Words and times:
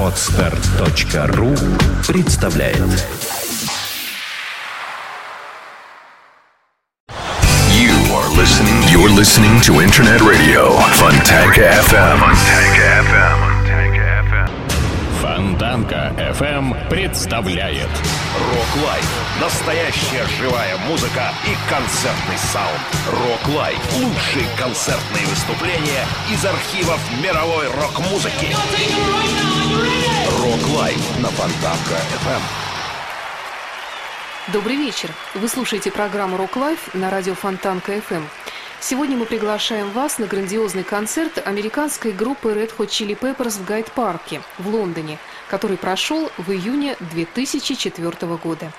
Отстар.ру 0.00 1.54
представляет 2.06 2.78
You 7.70 7.92
are 8.14 8.28
listening. 8.36 8.82
You're 8.90 9.10
listening 9.10 9.60
to 9.62 9.80
Internet 9.80 10.20
Radio 10.22 10.70
Fontanka 10.98 11.62
FM. 11.82 12.18
Fontanka 12.20 13.02
FM. 13.04 13.51
Фонтанка 15.53 16.11
FM 16.17 16.89
представляет 16.89 17.87
Rock 18.39 18.83
Live. 18.83 19.39
Настоящая 19.39 20.25
живая 20.39 20.75
музыка 20.89 21.31
и 21.45 21.69
концертный 21.69 22.37
саунд. 22.51 22.81
Rock 23.11 23.55
Live. 23.55 23.77
Лучшие 23.97 24.47
концертные 24.57 25.27
выступления 25.27 26.05
из 26.31 26.43
архивов 26.43 26.99
мировой 27.21 27.67
рок-музыки. 27.67 28.47
Rock 30.39 30.75
Live 30.75 31.19
на 31.19 31.27
Фонтанка 31.27 31.99
FM. 32.25 32.41
Добрый 34.53 34.75
вечер. 34.75 35.11
Вы 35.35 35.47
слушаете 35.47 35.91
программу 35.91 36.35
«Rock 36.35 36.55
Live» 36.55 36.95
на 36.95 37.11
радио 37.11 37.35
Фонтанка 37.35 37.93
FM. 37.93 38.23
Сегодня 38.85 39.15
мы 39.15 39.25
приглашаем 39.25 39.91
вас 39.91 40.17
на 40.17 40.27
грандиозный 40.27 40.83
концерт 40.83 41.41
американской 41.47 42.11
группы 42.11 42.49
Red 42.49 42.75
Hot 42.77 42.87
Chili 42.87 43.17
Peppers 43.17 43.51
в 43.51 43.63
Гайд-парке 43.63 44.41
в 44.59 44.67
Лондоне, 44.67 45.19
который 45.49 45.77
прошел 45.77 46.29
в 46.37 46.51
июне 46.51 46.97
2004 46.99 48.11
года. 48.43 48.73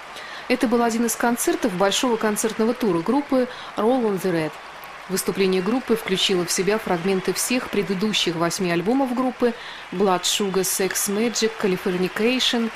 Это 0.49 0.69
был 0.69 0.83
один 0.83 1.07
из 1.07 1.17
концертов 1.17 1.73
большого 1.73 2.19
концертного 2.19 2.75
тура 2.75 3.01
группы 3.01 3.49
Roll 3.79 4.03
on 4.03 4.21
the 4.21 4.31
Red. 4.31 4.53
Выступление 5.09 5.63
группы 5.63 5.97
включило 5.97 6.45
в 6.45 6.53
себя 6.53 6.77
фрагменты 6.77 7.33
всех 7.33 7.71
предыдущих 7.71 8.37
восьми 8.37 8.71
альбомов 8.71 9.15
группы 9.15 9.55
Blood 9.91 10.23
Sugar 10.25 10.65
Sex 10.65 10.93
Magic, 11.09 11.53
Californication 11.63 12.71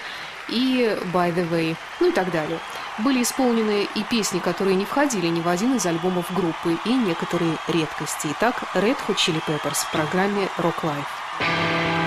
и 0.49 0.97
By 1.13 1.35
the 1.35 1.49
Way, 1.51 1.77
ну 2.01 2.09
и 2.09 2.13
так 2.13 2.31
далее. 2.31 2.59
Были 2.99 3.23
исполнены 3.23 3.87
и 3.95 4.03
песни, 4.03 4.41
которые 4.41 4.75
не 4.75 4.85
входили 4.85 5.29
ни 5.29 5.41
в 5.41 5.49
один 5.49 5.77
из 5.77 5.87
альбомов 5.87 6.33
группы, 6.35 6.77
и 6.85 6.93
некоторые 6.93 7.57
редкости. 7.69 8.29
Итак, 8.33 8.63
Red 8.75 8.97
Hot 9.07 9.17
Chili 9.17 9.41
Peppers 9.47 9.85
в 9.87 9.91
программе 9.93 10.49
Rock 10.59 10.83
Life. 10.83 11.98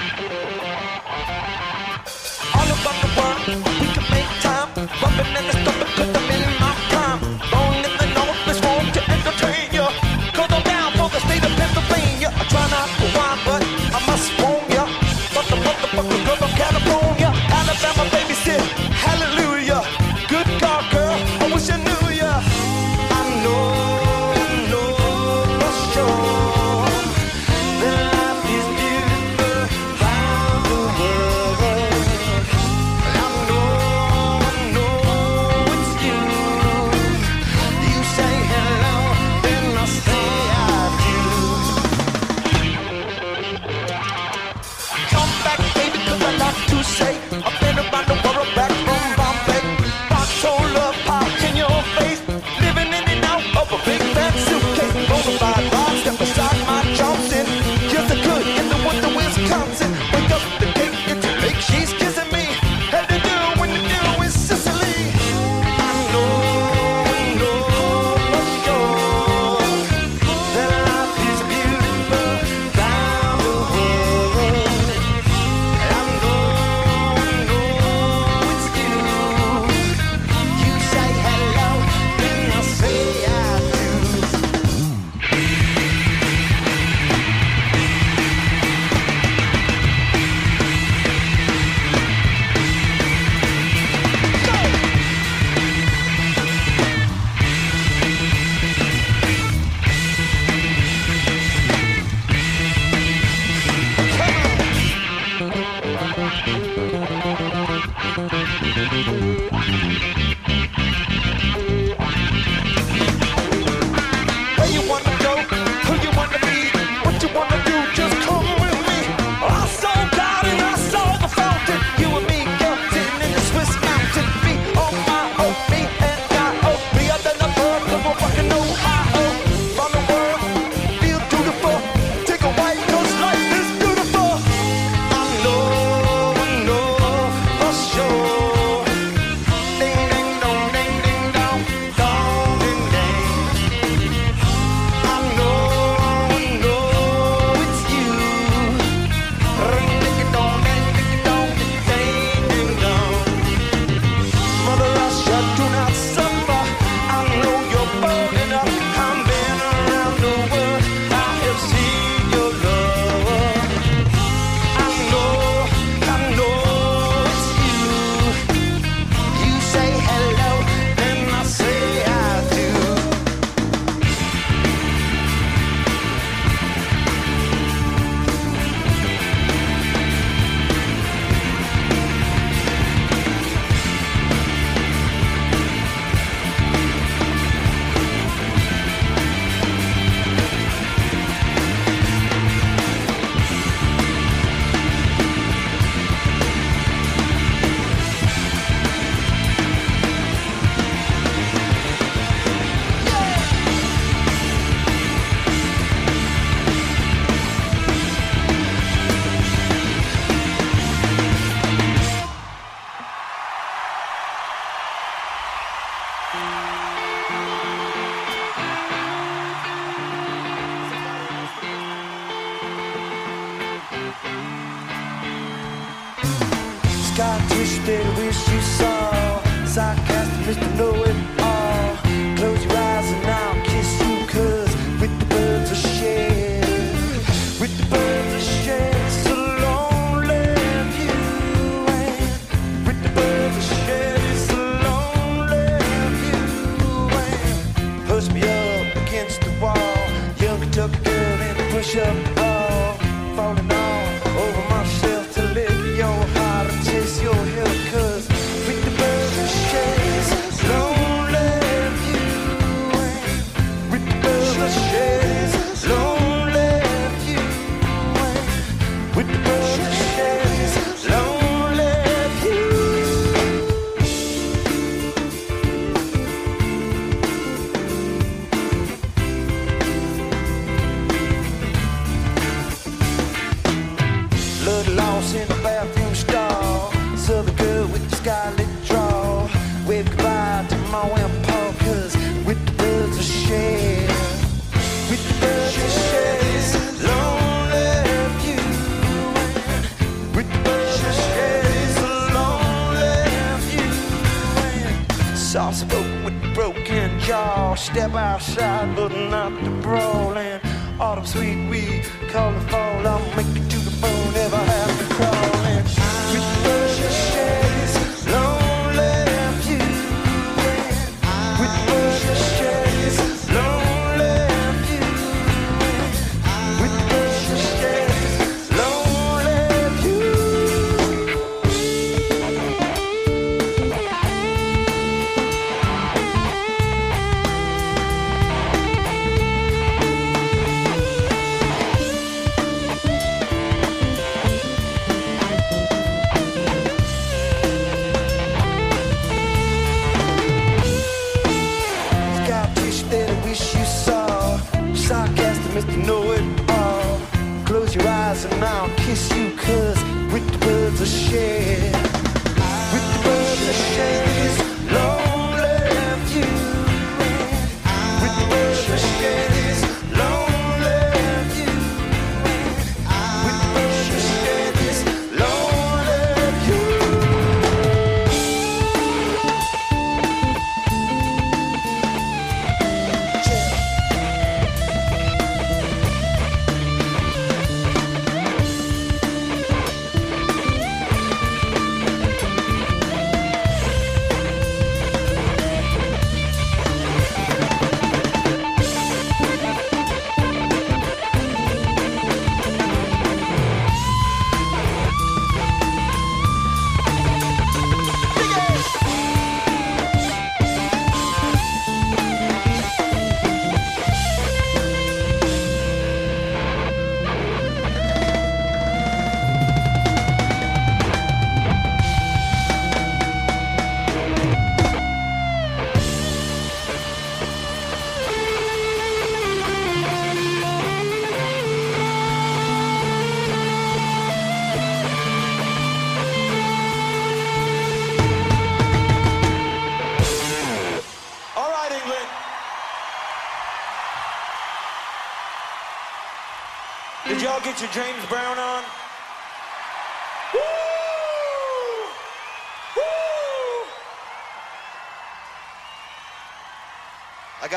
All 0.00 0.06
about 2.64 2.96
the 3.02 3.08
world. 3.16 3.99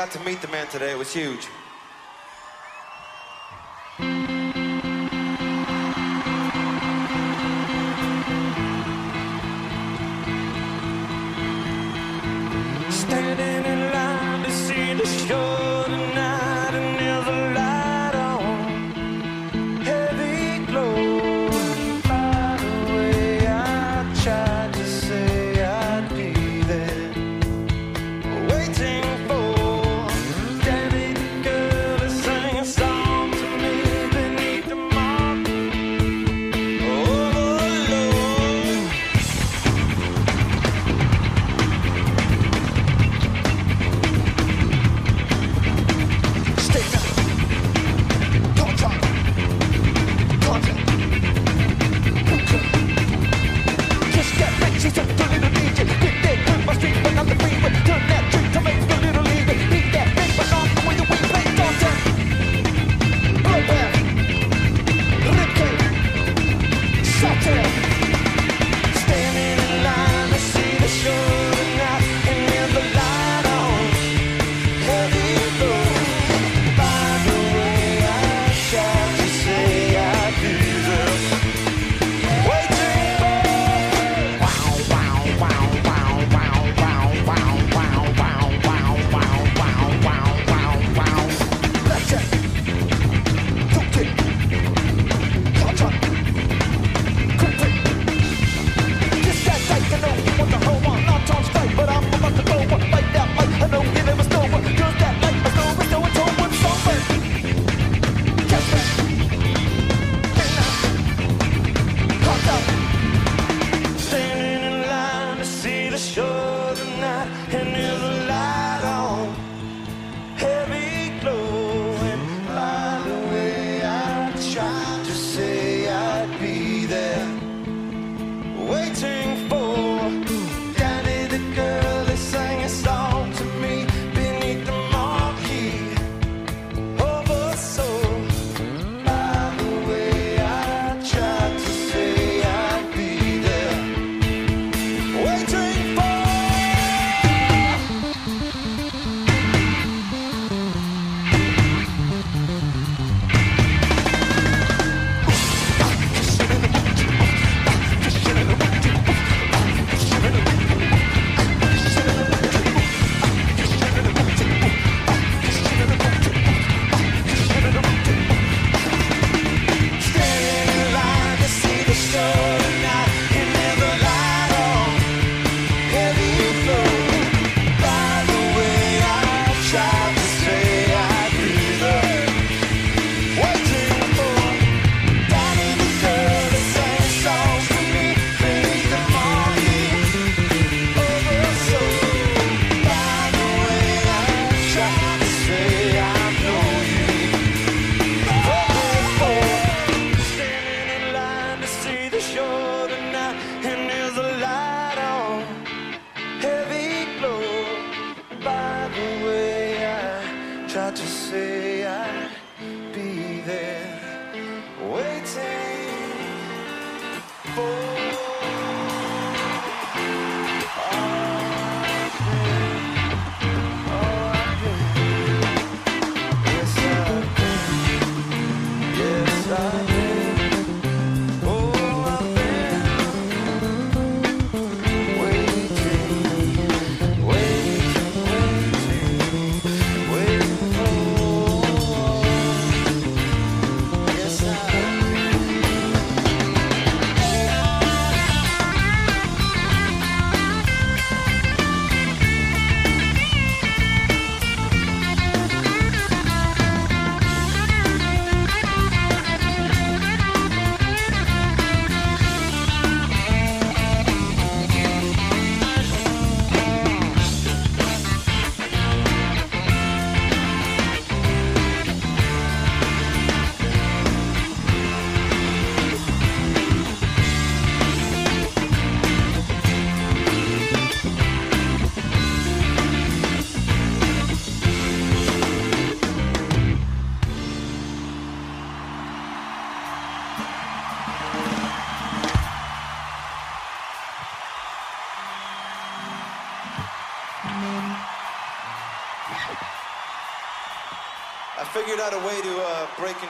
Got 0.04 0.12
to 0.12 0.20
meet 0.26 0.42
the 0.42 0.48
man 0.48 0.66
today. 0.66 0.90
It 0.90 0.98
was 0.98 1.14
huge. 1.14 1.48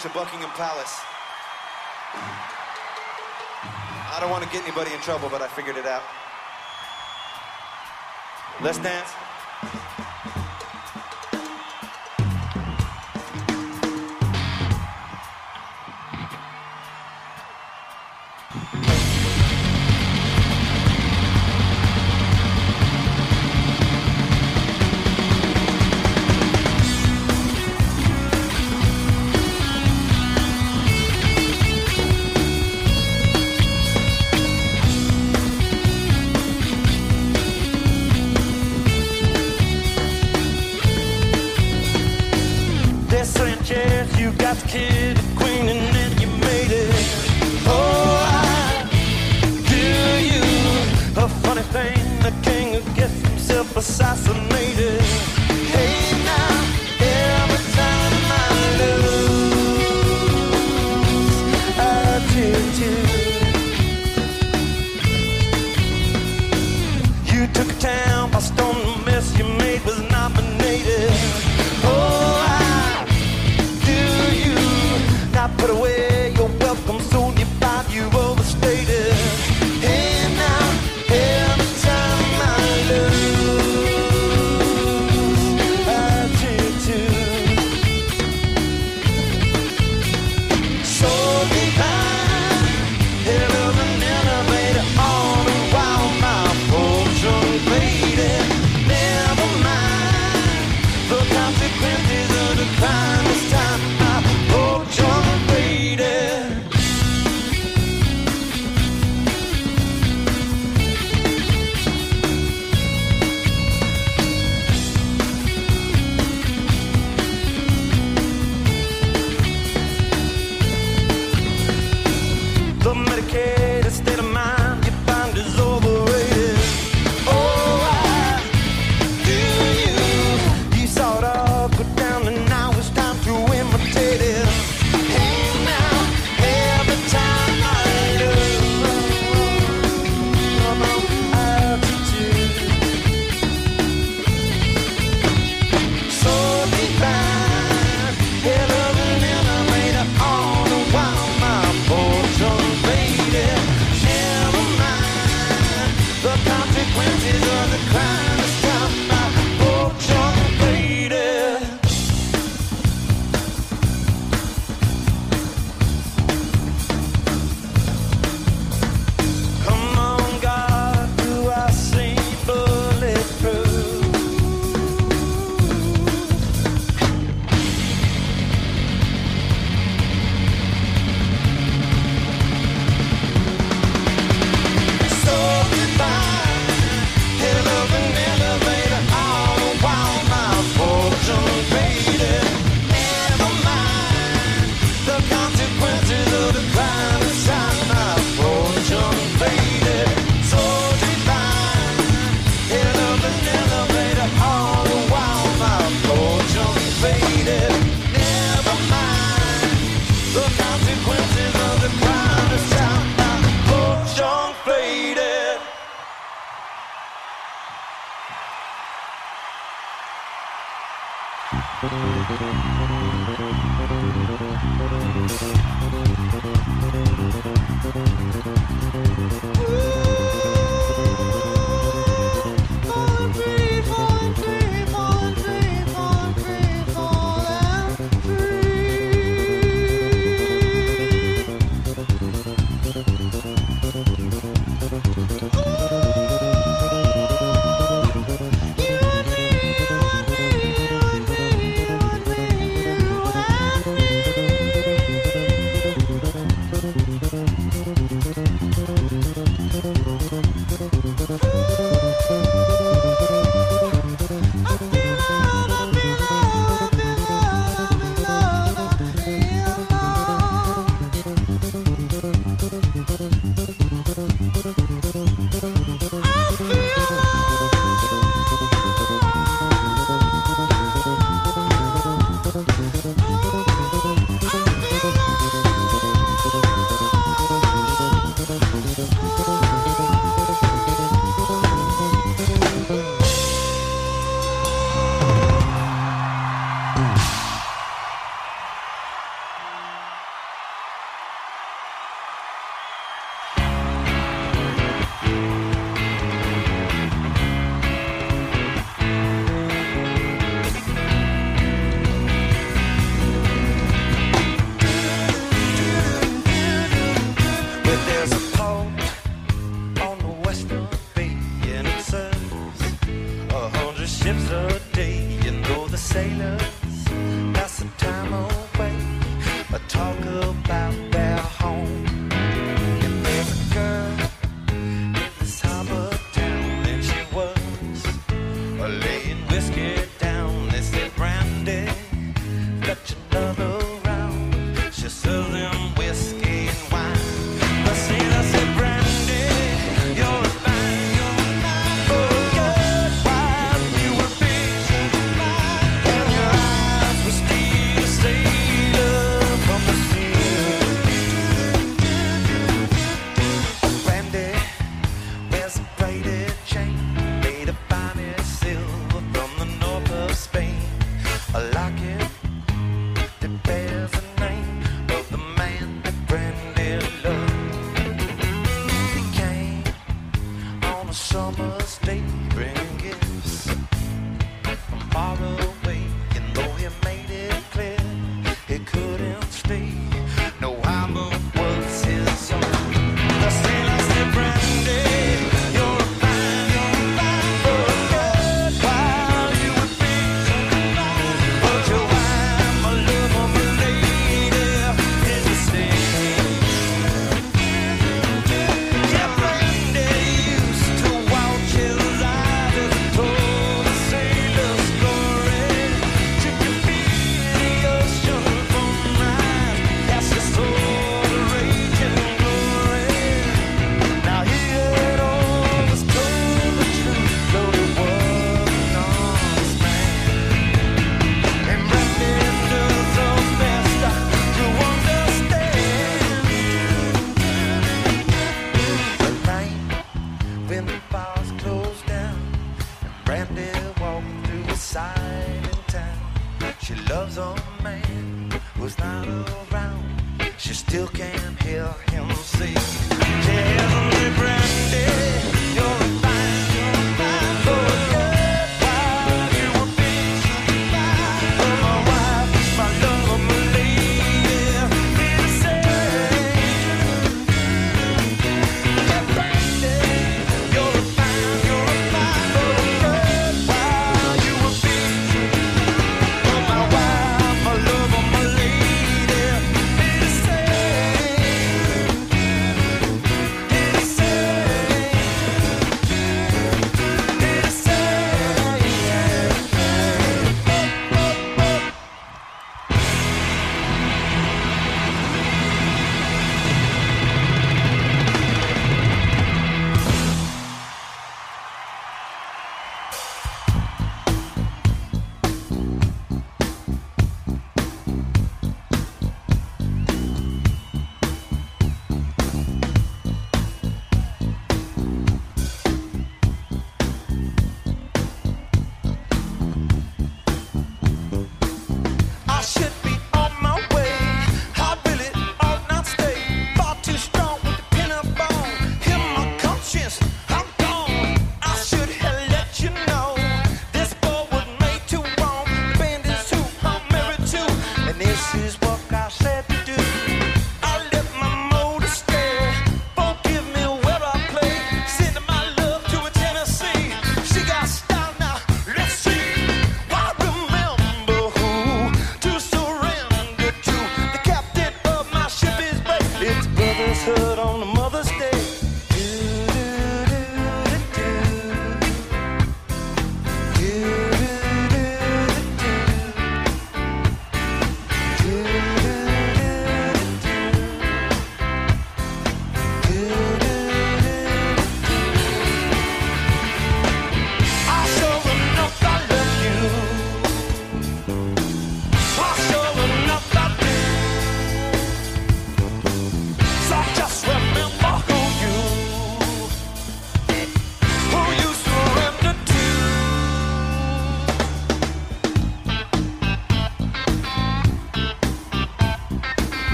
to 0.00 0.08
Buckingham 0.10 0.48
Palace. 0.56 0.98
I 4.12 4.16
don't 4.18 4.30
want 4.30 4.42
to 4.42 4.48
get 4.48 4.62
anybody 4.64 4.94
in 4.94 5.00
trouble, 5.00 5.28
but 5.28 5.42
I 5.42 5.48
figured 5.48 5.76
it 5.76 5.84
out. 5.84 6.02
Let's 8.62 8.78
dance. 8.78 9.12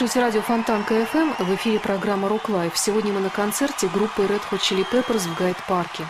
слушаете 0.00 0.20
радио 0.20 0.40
Фонтанка 0.40 0.82
FM. 0.84 1.44
В 1.44 1.54
эфире 1.56 1.78
программа 1.78 2.26
Rock 2.26 2.50
Live». 2.50 2.74
Сегодня 2.74 3.12
мы 3.12 3.20
на 3.20 3.28
концерте 3.28 3.86
группы 3.86 4.22
Red 4.22 4.40
Hot 4.50 4.58
Chili 4.58 4.86
Peppers 4.90 5.28
в 5.28 5.38
Гайд-парке. 5.38 6.04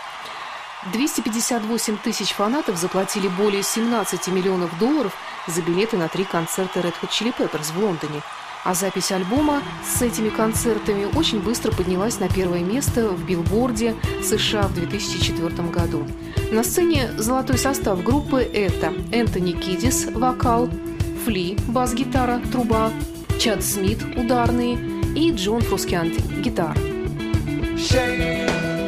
258 0.93 1.97
тысяч 1.97 2.31
фанатов 2.31 2.77
заплатили 2.77 3.27
более 3.27 3.63
17 3.63 4.29
миллионов 4.29 4.79
долларов 4.79 5.13
за 5.45 5.61
билеты 5.61 5.97
на 5.97 6.07
три 6.07 6.23
концерта 6.23 6.79
Red 6.79 6.93
Hot 7.01 7.09
Chili 7.09 7.35
Peppers 7.37 7.73
в 7.73 7.83
Лондоне. 7.83 8.21
А 8.63 8.75
запись 8.75 9.11
альбома 9.11 9.61
с 9.85 10.01
этими 10.01 10.29
концертами 10.29 11.09
очень 11.13 11.41
быстро 11.41 11.73
поднялась 11.73 12.17
на 12.17 12.29
первое 12.29 12.61
место 12.61 13.09
в 13.09 13.25
Билборде 13.25 13.97
США 14.23 14.69
в 14.69 14.73
2004 14.73 15.49
году. 15.67 16.07
На 16.49 16.63
сцене 16.63 17.11
золотой 17.17 17.57
состав 17.57 18.01
группы 18.05 18.39
это 18.41 18.93
Энтони 19.11 19.51
Кидис– 19.51 20.05
вокал, 20.13 20.69
Фли– 21.25 21.57
бас-гитара, 21.67 22.41
труба, 22.53 22.89
Чад 23.41 23.63
Смит– 23.63 23.97
ударные 24.17 24.77
и 25.15 25.31
Джон 25.31 25.61
Фрускианти– 25.61 26.21
гитара. 26.43 26.75
Shake. 27.75 28.80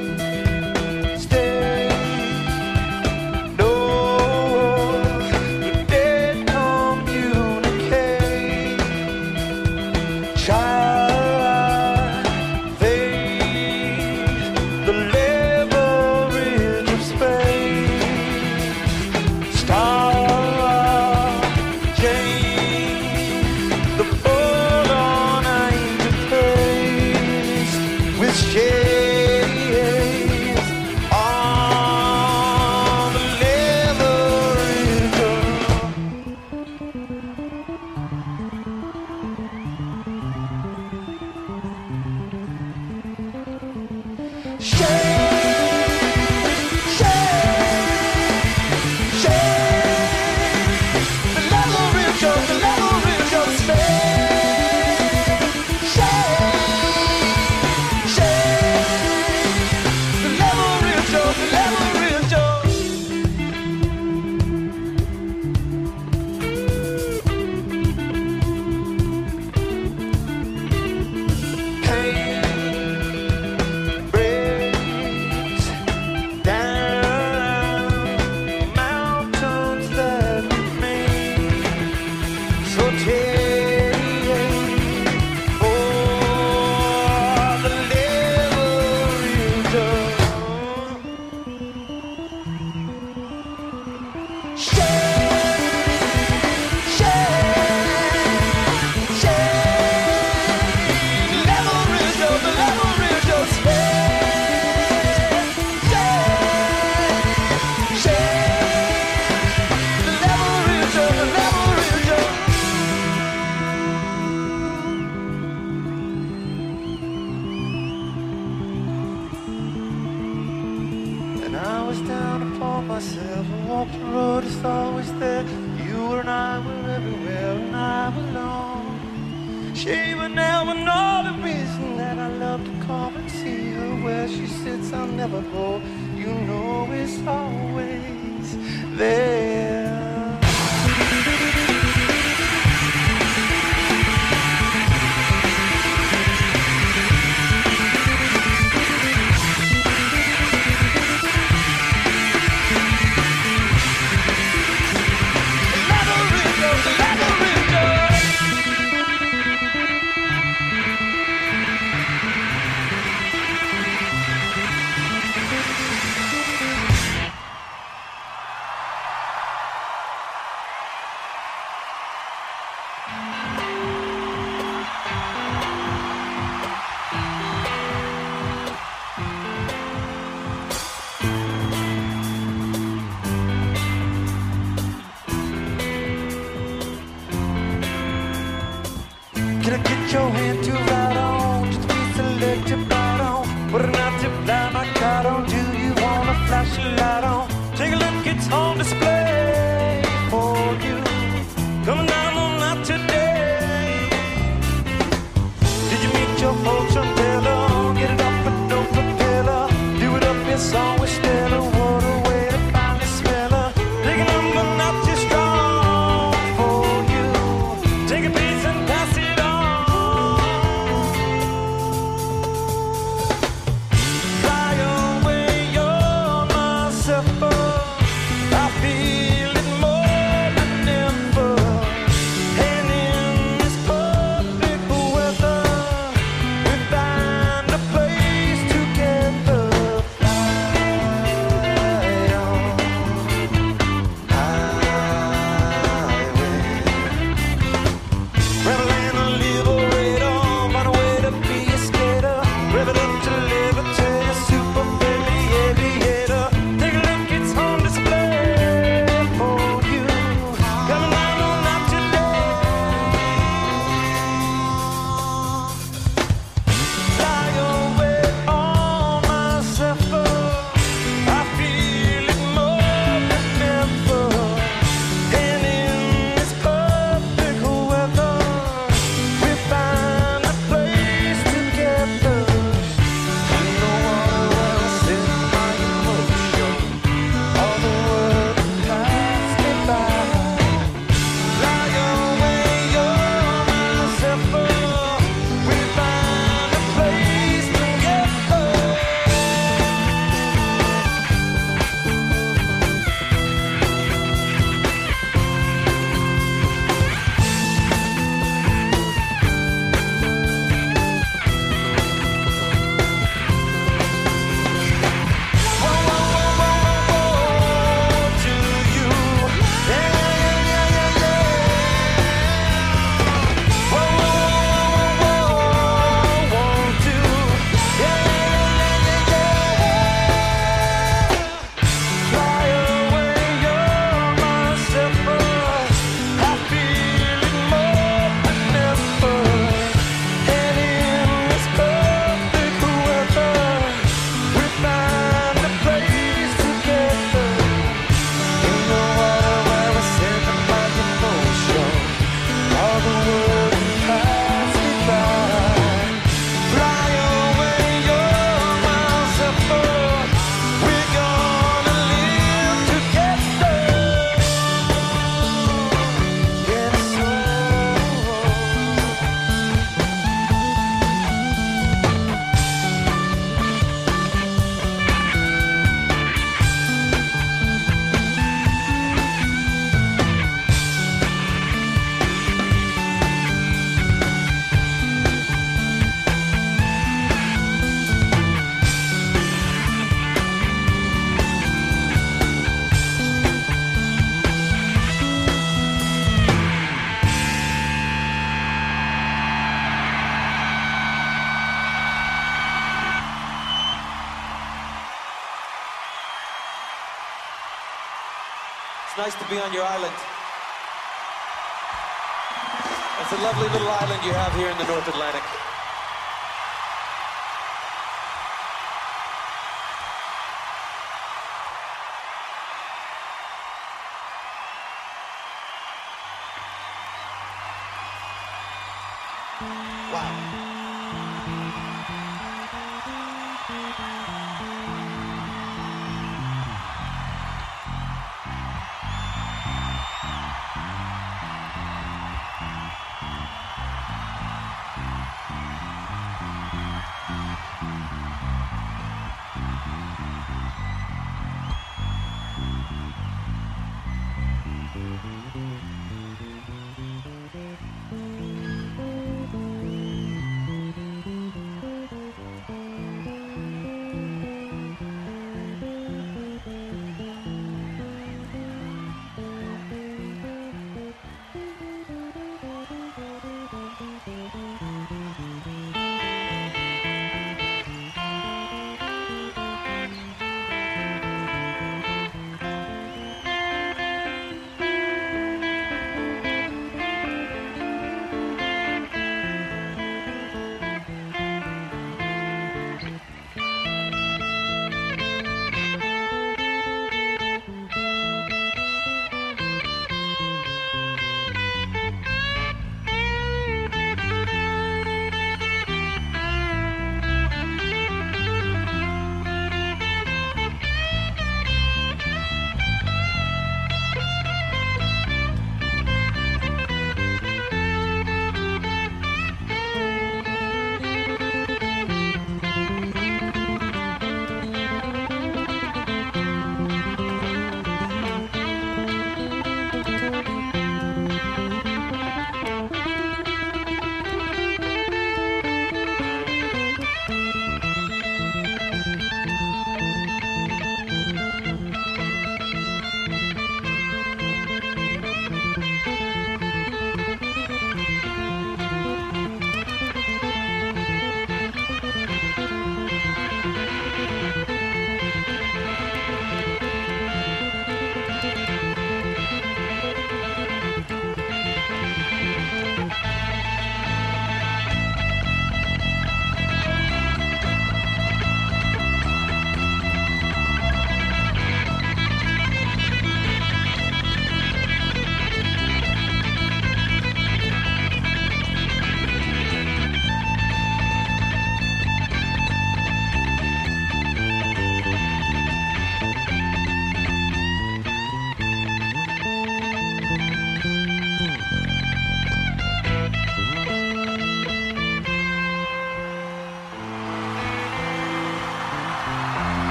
Your 409.74 409.86
Island. 409.86 410.23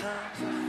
time. 0.00 0.59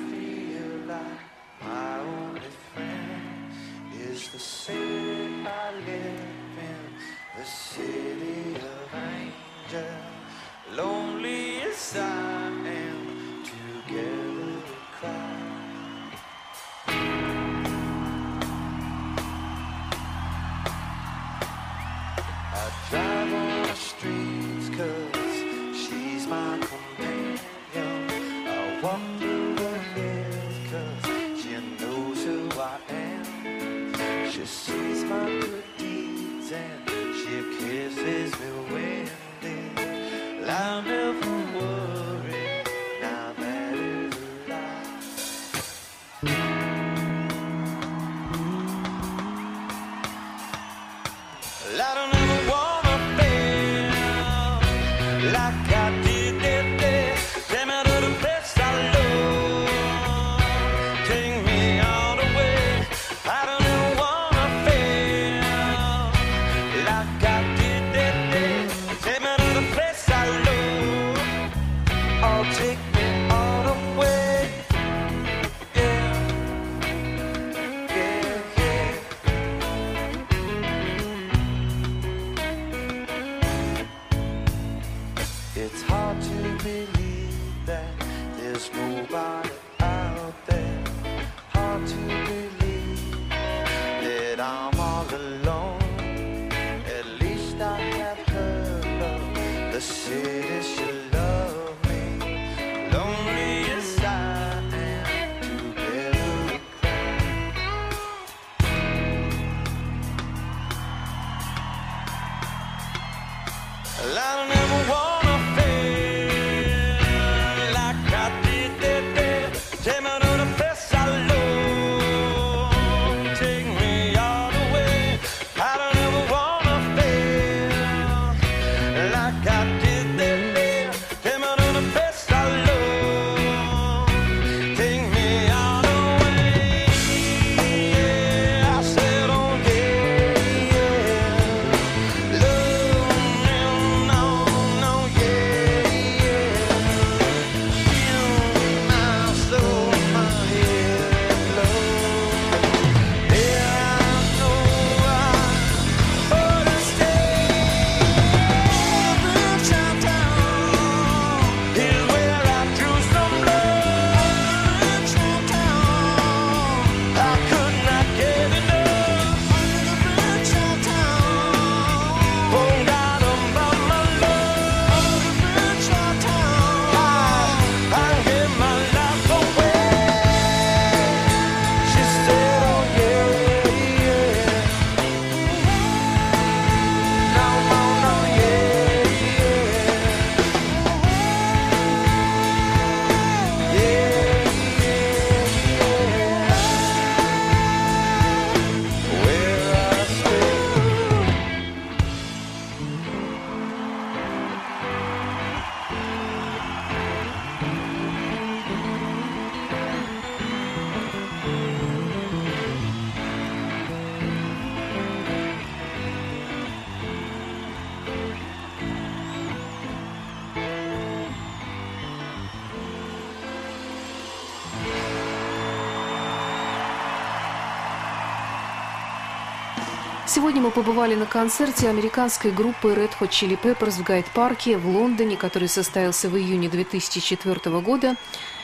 побывали 230.83 231.13
на 231.13 231.27
концерте 231.27 231.89
американской 231.89 232.49
группы 232.49 232.93
Red 232.93 233.11
Hot 233.19 233.29
Chili 233.29 233.55
Peppers 233.55 234.01
в 234.01 234.03
Гайд-парке 234.03 234.79
в 234.79 234.87
Лондоне, 234.87 235.37
который 235.37 235.67
состоялся 235.67 236.27
в 236.27 236.35
июне 236.35 236.69
2004 236.69 237.79
года. 237.81 238.15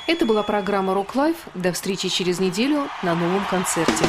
Это 0.08 0.26
была 0.26 0.42
программа 0.42 0.94
Rock 0.94 1.12
Live». 1.14 1.36
До 1.54 1.72
встречи 1.74 2.10
через 2.10 2.40
неделю 2.40 2.90
на 3.04 3.14
новом 3.14 3.46
концерте. 3.46 4.06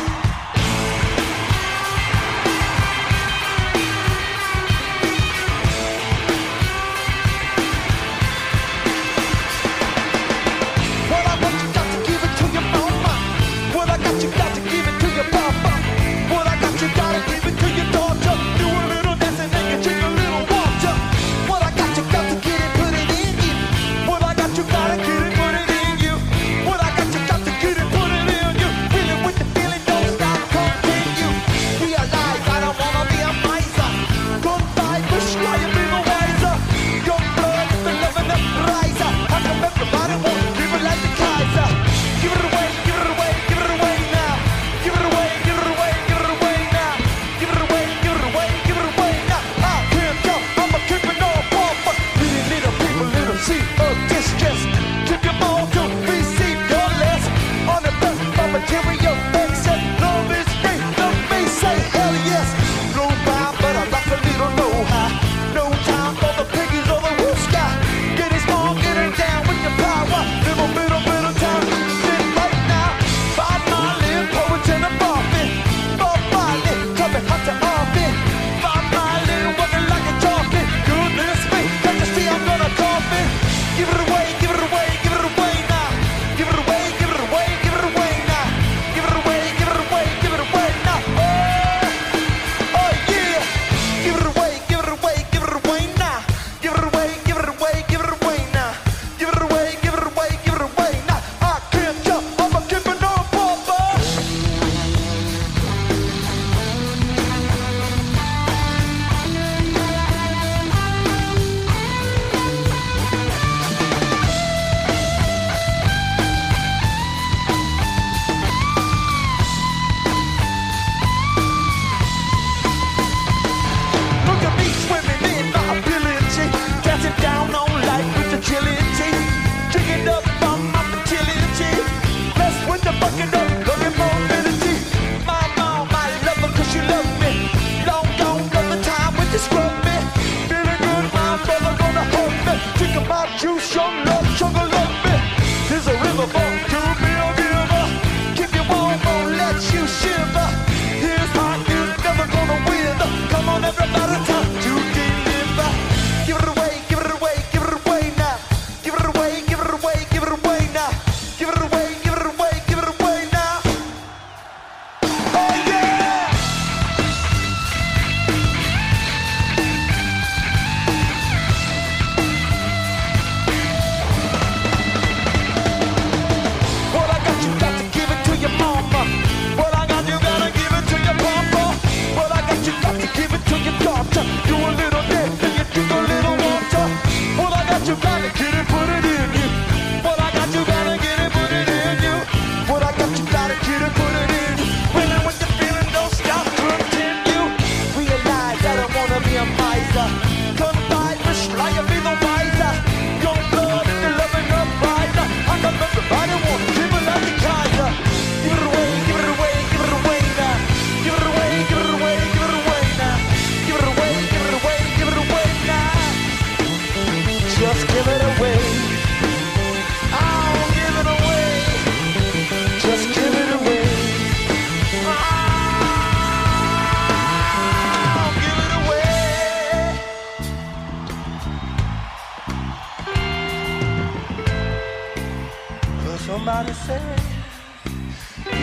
Somebody 236.39 236.73
say 236.73 237.03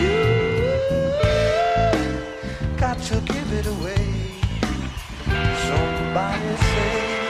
you 0.00 0.16
got 2.78 2.98
to 2.98 3.20
give 3.20 3.52
it 3.52 3.66
away. 3.66 4.32
Somebody 5.68 6.56
say. 6.56 7.25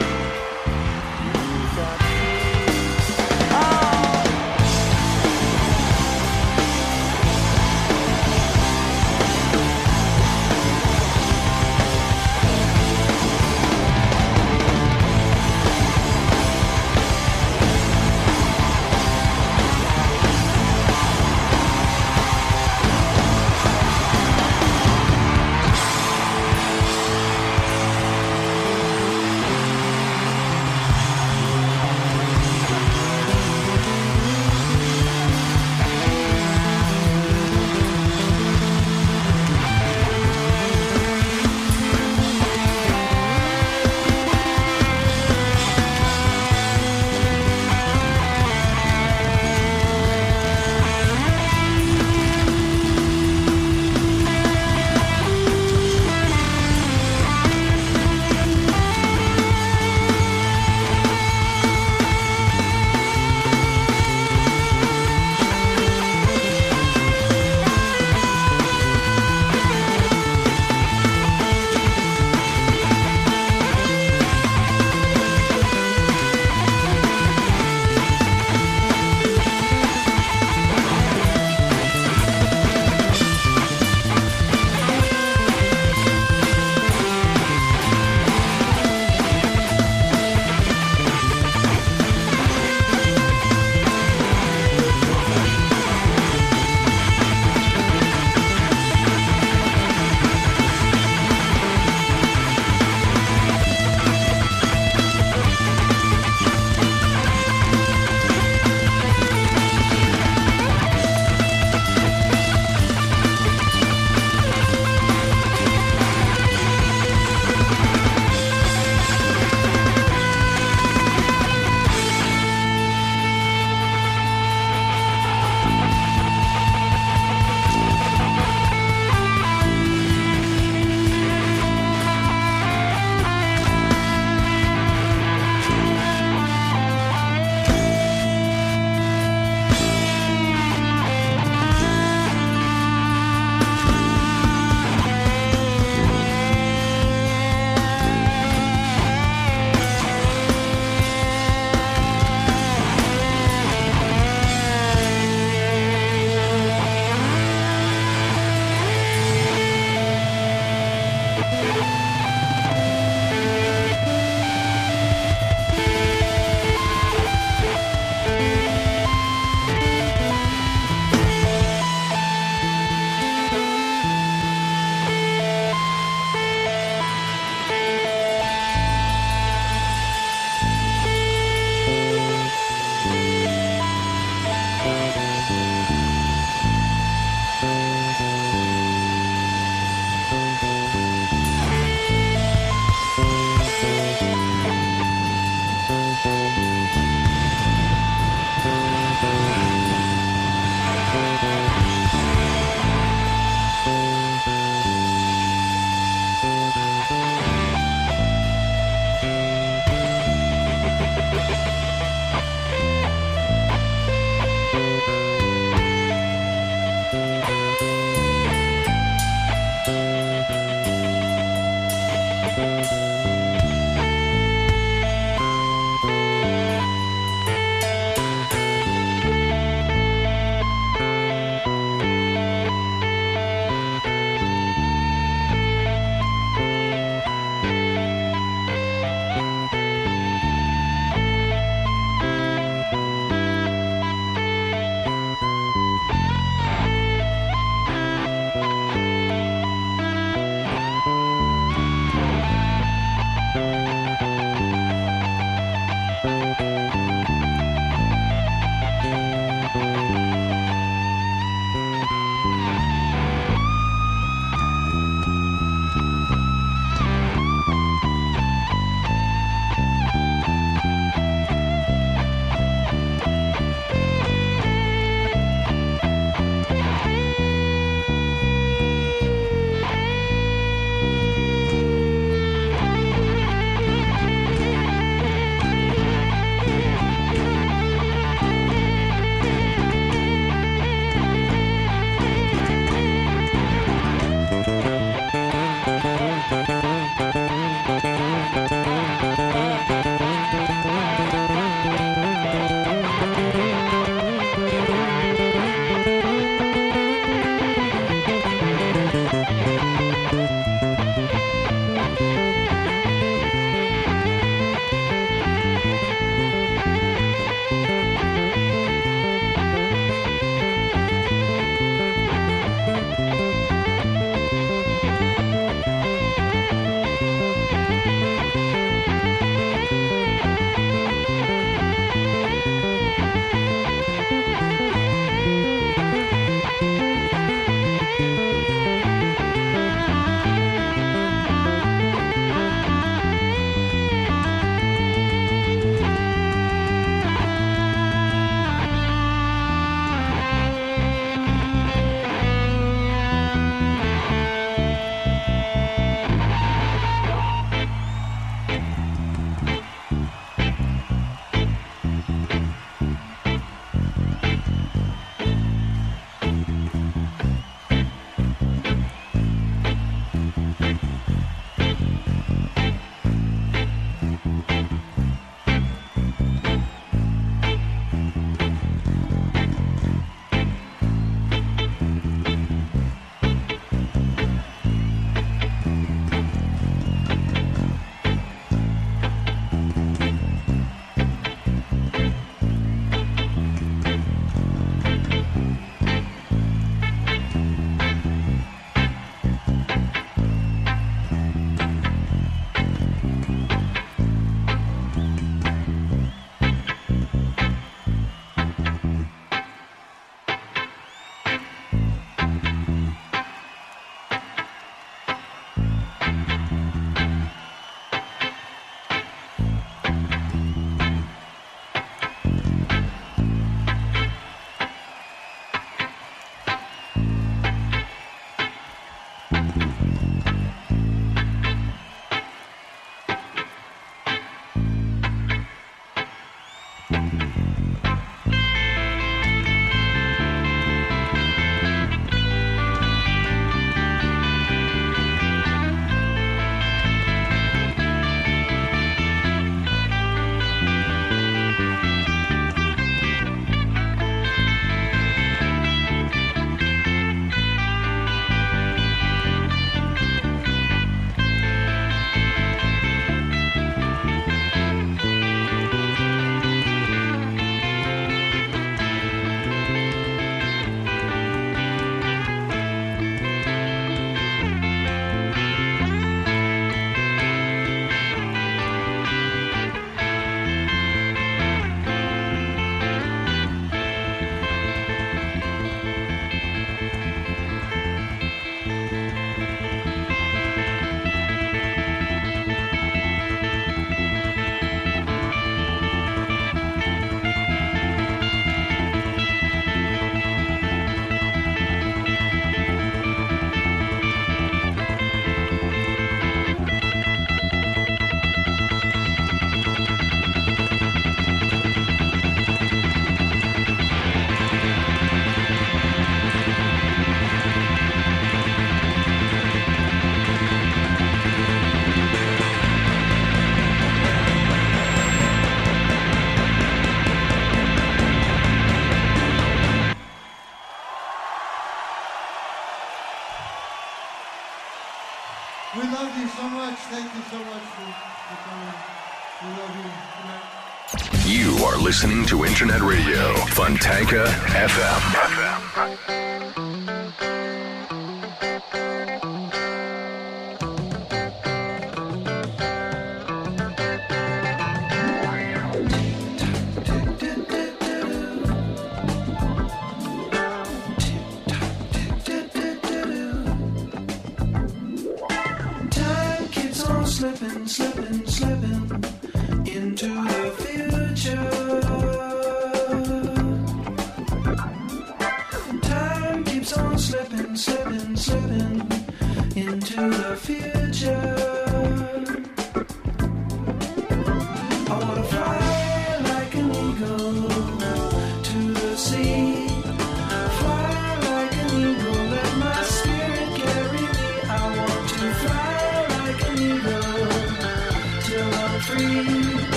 Listening 542.07 542.46
to 542.46 542.64
Internet 542.64 543.00
Radio, 543.00 543.53
Fontanka 543.74 544.46
FM. 544.46 545.45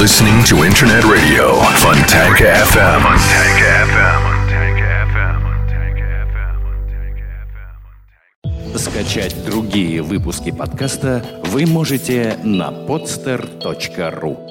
Listening. 0.00 0.42
To 0.44 0.64
Internet 0.64 1.04
Radio. 1.04 1.60
Fontanka 1.76 2.44
FM. 2.72 3.02
Скачать 8.76 9.44
другие 9.44 10.00
выпуски 10.00 10.52
подкаста 10.52 11.22
вы 11.44 11.66
можете 11.66 12.38
на 12.42 12.70
podster.ru 12.70 14.49